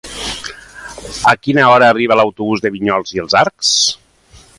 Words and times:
A 1.31 1.33
quina 1.43 1.67
hora 1.73 1.89
arriba 1.95 2.17
l'autobús 2.19 2.63
de 2.65 2.73
Vinyols 2.77 3.13
i 3.19 3.23
els 3.25 3.37
Arcs? 3.43 3.75